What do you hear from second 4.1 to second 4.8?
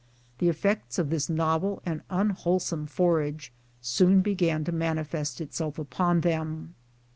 be gan to